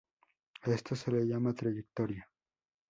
[0.63, 2.27] A esto se le llama trayectoria.